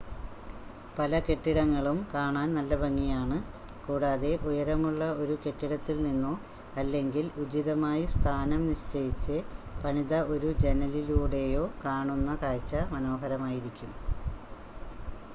പല 0.95 1.17
കെട്ടിടങ്ങളും 1.19 1.97
കാണാൻ 2.13 2.47
നല്ല 2.55 2.71
ഭംഗിയാണ് 2.75 3.37
കൂടാതെ 3.83 4.31
ഉയരമുള്ള 4.47 5.09
ഒരു 5.19 5.35
കെട്ടിടത്തിൽ 5.43 5.97
നിന്നോ 6.03 6.33
അല്ലെങ്കിൽ 6.75 7.27
ഉചിതമായി 7.43 8.07
സ്ഥാനം 8.15 8.63
നിശ്ചയിച്ച് 8.67 9.37
പണിത 9.83 10.23
ഒരു 10.33 10.51
ജനലിലൂടെയോ 10.63 11.63
കാണുന്ന 11.85 12.33
കാഴ്ച്ച 12.41 12.83
മനോഹരമായിരിക്കും 12.91 13.93